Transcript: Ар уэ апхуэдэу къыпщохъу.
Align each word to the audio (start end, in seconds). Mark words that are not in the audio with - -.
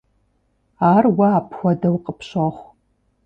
Ар 0.93 1.05
уэ 1.15 1.27
апхуэдэу 1.39 1.95
къыпщохъу. 2.03 2.67